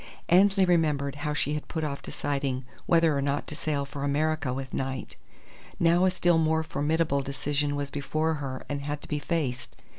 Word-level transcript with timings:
Annesley 0.29 0.65
remembered 0.65 1.13
how 1.17 1.35
she 1.35 1.53
had 1.53 1.67
put 1.67 1.83
off 1.83 2.01
deciding 2.01 2.65
whether 2.87 3.15
or 3.15 3.21
not 3.21 3.45
to 3.45 3.55
sail 3.55 3.85
for 3.85 4.03
America 4.03 4.51
with 4.51 4.73
Knight. 4.73 5.15
Now 5.79 6.05
a 6.05 6.09
still 6.09 6.39
more 6.39 6.63
formidable 6.63 7.21
decision 7.21 7.75
was 7.75 7.91
before 7.91 8.33
her 8.33 8.65
and 8.67 8.81
had 8.81 9.01
to 9.03 9.07
be 9.07 9.19
faced. 9.19 9.75